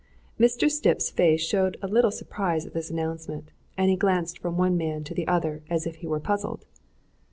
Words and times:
Mr. 0.39 0.67
Stipp's 0.67 1.11
face 1.11 1.43
showed 1.45 1.77
a 1.83 1.87
little 1.87 2.09
surprise 2.09 2.65
at 2.65 2.73
this 2.73 2.89
announcement, 2.89 3.51
and 3.77 3.91
he 3.91 3.95
glanced 3.95 4.39
from 4.39 4.57
one 4.57 4.75
man 4.75 5.03
to 5.03 5.13
the 5.13 5.27
other 5.27 5.61
as 5.69 5.85
if 5.85 5.97
he 5.97 6.07
were 6.07 6.19
puzzled. 6.19 6.65